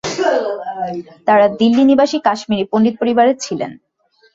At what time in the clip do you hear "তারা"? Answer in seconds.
1.27-1.45